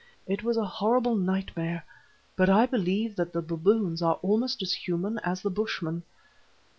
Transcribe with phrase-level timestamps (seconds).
[0.25, 1.85] It was a horrible nightmare;
[2.35, 6.01] but I believe that the baboons are almost as human as the Bushmen.